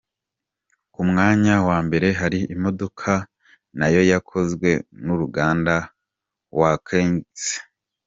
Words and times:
Ku 0.93 1.01
mwanya 1.09 1.55
wa 1.67 1.77
mbere 1.85 2.07
hari 2.19 2.39
imodoka 2.55 3.11
nayo 3.79 4.01
yakozwe 4.11 4.69
n’uruganda 5.03 5.75
wa 6.59 6.71
Koenigsegg. 6.85 7.65